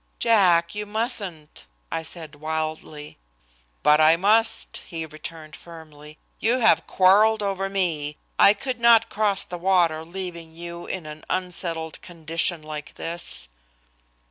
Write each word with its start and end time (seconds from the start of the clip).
"Jack, 0.17 0.73
you 0.73 0.87
mustn't," 0.87 1.67
I 1.91 2.01
said 2.01 2.33
wildly. 2.33 3.19
"But 3.83 4.01
I 4.01 4.17
must," 4.17 4.77
he 4.87 5.05
returned 5.05 5.55
firmly. 5.55 6.17
"You 6.39 6.57
have 6.57 6.87
quarrelled 6.87 7.43
over 7.43 7.69
me. 7.69 8.17
I 8.39 8.55
could 8.55 8.79
not 8.81 9.09
cross 9.09 9.43
the 9.43 9.59
water 9.59 10.03
leaving 10.03 10.53
you 10.53 10.87
in 10.87 11.05
an 11.05 11.23
unsettled 11.29 12.01
condition 12.01 12.63
like 12.63 12.95
this." 12.95 13.47